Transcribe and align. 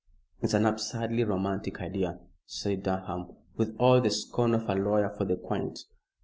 "It's 0.41 0.55
an 0.55 0.65
absurdly 0.65 1.23
romantic 1.23 1.79
idea," 1.79 2.21
said 2.47 2.81
Durham, 2.81 3.33
with 3.55 3.75
all 3.77 4.01
the 4.01 4.09
scorn 4.09 4.55
of 4.55 4.67
a 4.67 4.73
lawyer 4.73 5.11
for 5.15 5.25
the 5.25 5.35
quaint. 5.35 5.81